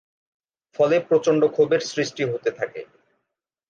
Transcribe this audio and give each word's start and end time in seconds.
ফলে 0.75 0.95
প্রচণ্ড 1.07 1.41
ক্ষোভের 1.47 1.81
সৃষ্টি 1.91 2.23
হতে 2.23 2.49
থাকে। 2.51 2.81